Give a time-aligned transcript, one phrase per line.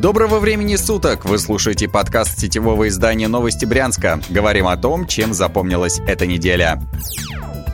[0.00, 1.26] Доброго времени суток!
[1.26, 4.18] Вы слушаете подкаст сетевого издания «Новости Брянска».
[4.30, 6.80] Говорим о том, чем запомнилась эта неделя.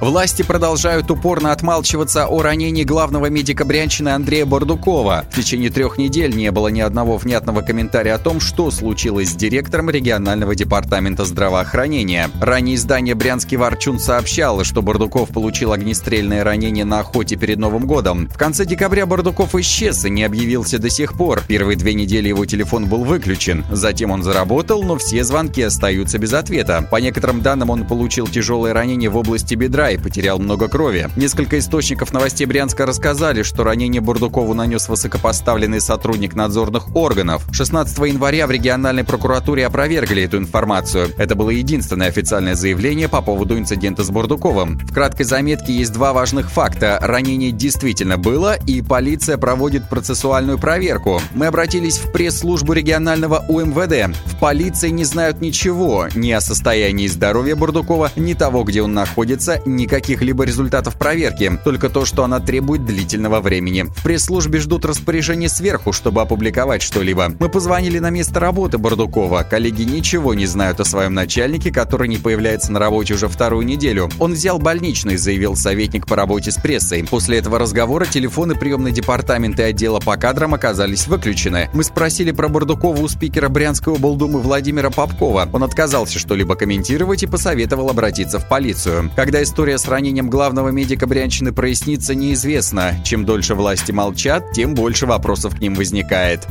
[0.01, 5.25] Власти продолжают упорно отмалчиваться о ранении главного медика Брянщины Андрея Бардукова.
[5.31, 9.35] В течение трех недель не было ни одного внятного комментария о том, что случилось с
[9.35, 12.29] директором регионального департамента здравоохранения.
[12.43, 18.29] Ранее издание «Брянский Ворчун» сообщало, что Бардуков получил огнестрельное ранение на охоте перед Новым годом.
[18.29, 21.43] В конце декабря Бардуков исчез и не объявился до сих пор.
[21.49, 23.65] Первые две недели его телефон был выключен.
[23.73, 26.87] Затем он заработал, но все звонки остаются без ответа.
[26.91, 31.09] По некоторым данным, он получил тяжелое ранение в области бедра и потерял много крови.
[31.17, 37.45] Несколько источников новостей Брянска рассказали, что ранение Бурдукову нанес высокопоставленный сотрудник надзорных органов.
[37.53, 41.11] 16 января в региональной прокуратуре опровергли эту информацию.
[41.19, 44.79] Это было единственное официальное заявление по поводу инцидента с Бурдуковым.
[44.79, 46.99] В краткой заметке есть два важных факта.
[47.01, 51.21] Ранение действительно было, и полиция проводит процессуальную проверку.
[51.35, 54.17] Мы обратились в пресс-службу регионального УМВД.
[54.27, 59.61] В полиции не знают ничего ни о состоянии здоровья Бурдукова, ни того, где он находится,
[59.77, 63.83] никаких либо результатов проверки, только то, что она требует длительного времени.
[63.83, 67.33] В пресс-службе ждут распоряжения сверху, чтобы опубликовать что-либо.
[67.39, 69.47] Мы позвонили на место работы Бардукова.
[69.49, 74.09] Коллеги ничего не знают о своем начальнике, который не появляется на работе уже вторую неделю.
[74.19, 77.05] Он взял больничный, заявил советник по работе с прессой.
[77.05, 81.69] После этого разговора телефоны приемной департаменты отдела по кадрам оказались выключены.
[81.73, 85.49] Мы спросили про Бардукова у спикера Брянской облдумы Владимира Попкова.
[85.53, 89.11] Он отказался что-либо комментировать и посоветовал обратиться в полицию.
[89.17, 92.95] Когда история история с ранением главного медика Брянщины прояснится неизвестно.
[93.05, 96.47] Чем дольше власти молчат, тем больше вопросов к ним возникает.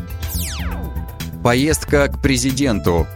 [1.42, 3.08] Поездка к президенту.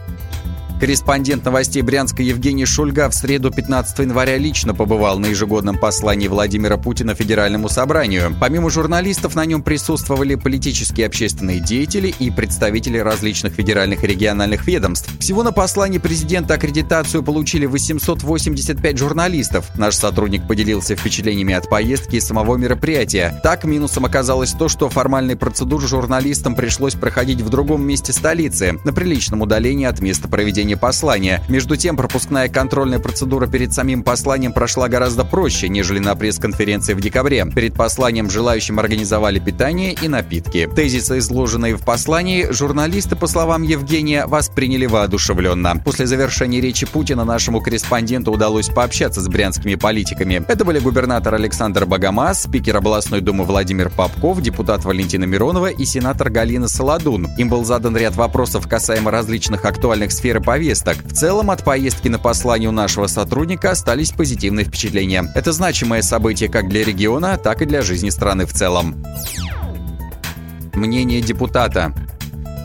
[0.80, 6.78] Корреспондент новостей Брянска Евгений Шульга в среду 15 января лично побывал на ежегодном послании Владимира
[6.78, 8.34] Путина Федеральному собранию.
[8.40, 14.66] Помимо журналистов, на нем присутствовали политические и общественные деятели и представители различных федеральных и региональных
[14.66, 15.10] ведомств.
[15.20, 19.66] Всего на послании президента аккредитацию получили 885 журналистов.
[19.76, 23.38] Наш сотрудник поделился впечатлениями от поездки и самого мероприятия.
[23.42, 28.94] Так, минусом оказалось то, что формальные процедуры журналистам пришлось проходить в другом месте столицы, на
[28.94, 31.42] приличном удалении от места проведения получения послания.
[31.48, 37.00] Между тем, пропускная контрольная процедура перед самим посланием прошла гораздо проще, нежели на пресс-конференции в
[37.00, 37.46] декабре.
[37.54, 40.68] Перед посланием желающим организовали питание и напитки.
[40.74, 45.76] Тезисы, изложенные в послании, журналисты, по словам Евгения, восприняли воодушевленно.
[45.84, 50.42] После завершения речи Путина нашему корреспонденту удалось пообщаться с брянскими политиками.
[50.48, 56.30] Это были губернатор Александр Богомаз, спикер областной думы Владимир Попков, депутат Валентина Миронова и сенатор
[56.30, 57.28] Галина Солодун.
[57.38, 60.98] Им был задан ряд вопросов касаемо различных актуальных сфер и повесток.
[61.04, 65.24] В целом от поездки на послание у нашего сотрудника остались позитивные впечатления.
[65.34, 69.02] Это значимое событие как для региона, так и для жизни страны в целом.
[70.74, 71.94] Мнение депутата.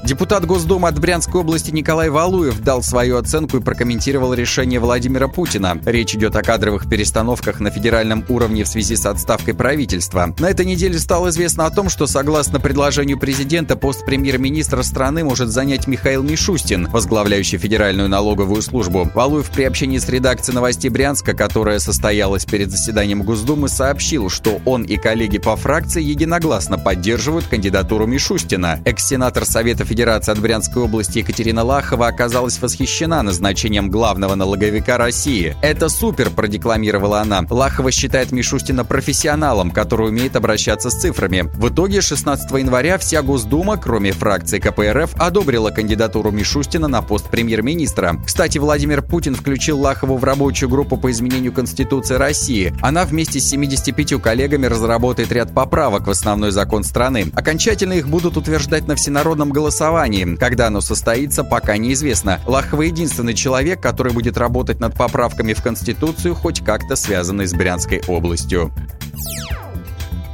[0.06, 5.82] Депутат Госдумы от Брянской области Николай Валуев дал свою оценку и прокомментировал решение Владимира Путина.
[5.84, 10.32] Речь идет о кадровых перестановках на федеральном уровне в связи с отставкой правительства.
[10.38, 15.50] На этой неделе стало известно о том, что согласно предложению президента пост премьер-министра страны может
[15.50, 19.10] занять Михаил Мишустин, возглавляющий Федеральную налоговую службу.
[19.16, 24.84] Валуев при общении с редакцией новостей Брянска, которая состоялась перед заседанием Госдумы, сообщил, что он
[24.84, 28.82] и коллеги по фракции единогласно поддерживают кандидатуру Мишустина.
[28.86, 35.56] Экс-сенатор Совета Федерации от Брянской области Екатерина Лахова оказалась восхищена назначением главного налоговика России.
[35.61, 37.45] «Это супер»,– продекламировала она.
[37.50, 41.50] Лахова считает Мишустина профессионалом, который умеет обращаться с цифрами.
[41.56, 48.17] В итоге 16 января вся Госдума, кроме фракции КПРФ, одобрила кандидатуру Мишустина на пост премьер-министра.
[48.25, 52.73] Кстати, Владимир Путин включил Лахову в рабочую группу по изменению Конституции России.
[52.81, 57.31] Она вместе с 75 коллегами разработает ряд поправок в основной закон страны.
[57.33, 60.35] Окончательно их будут утверждать на всенародном голосовании голосовании.
[60.35, 62.40] Когда оно состоится, пока неизвестно.
[62.46, 68.01] Лахова единственный человек, который будет работать над поправками в Конституцию, хоть как-то связанной с Брянской
[68.07, 68.72] областью.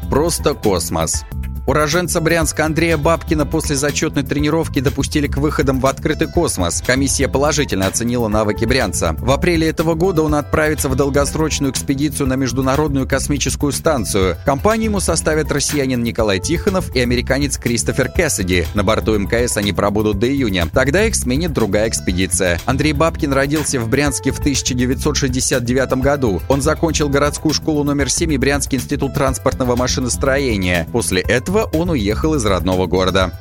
[0.09, 1.23] Просто космос.
[1.67, 6.83] Уроженца Брянска Андрея Бабкина после зачетной тренировки допустили к выходам в открытый космос.
[6.85, 9.15] Комиссия положительно оценила навыки брянца.
[9.19, 14.37] В апреле этого года он отправится в долгосрочную экспедицию на Международную космическую станцию.
[14.45, 18.65] Компанию ему составят россиянин Николай Тихонов и американец Кристофер Кэссиди.
[18.73, 20.67] На борту МКС они пробудут до июня.
[20.73, 22.59] Тогда их сменит другая экспедиция.
[22.65, 26.41] Андрей Бабкин родился в Брянске в 1969 году.
[26.49, 30.87] Он закончил городскую школу номер 7 и Брянский институт транспортного машиностроения.
[30.91, 33.31] После этого этого он уехал из родного города.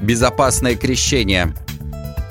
[0.00, 1.54] Безопасное крещение.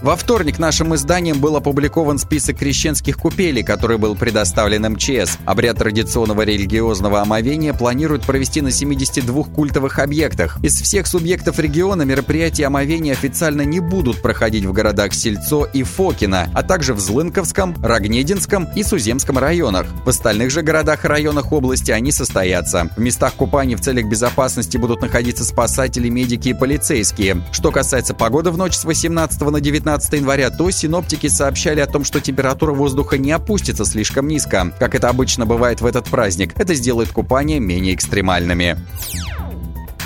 [0.04, 5.38] Во вторник нашим изданием был опубликован список крещенских купелей, который был предоставлен МЧС.
[5.46, 10.62] Обряд традиционного религиозного омовения планируют провести на 72 культовых объектах.
[10.62, 16.50] Из всех субъектов региона мероприятия омовения официально не будут проходить в городах Сельцо и Фокино,
[16.54, 19.88] а также в Злынковском, Рогнединском и Суземском районах.
[20.04, 22.90] В остальных же городах и районах области они состоятся.
[22.98, 27.42] В местах купания в целях безопасности будут находиться спасатели, медики и полицейские.
[27.54, 31.86] Что касается погоды в ночь с 18 на 19 15 января, то синоптики сообщали о
[31.86, 34.74] том, что температура воздуха не опустится слишком низко.
[34.80, 38.76] Как это обычно бывает в этот праздник, это сделает купание менее экстремальными.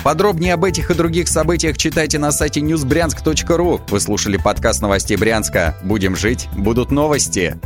[0.04, 3.80] Подробнее об этих и других событиях читайте на сайте newsbryansk.ru.
[3.88, 5.74] Вы слушали подкаст новостей Брянска.
[5.82, 7.58] Будем жить, будут новости.